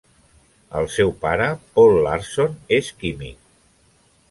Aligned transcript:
El 0.79 0.89
seu 0.93 1.11
pare, 1.25 1.51
Paul 1.77 1.95
Larson, 2.07 2.57
és 2.81 2.91
químic. 3.05 3.39